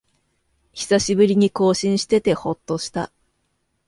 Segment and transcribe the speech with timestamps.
[0.73, 3.11] 久しぶりに更新しててほっとした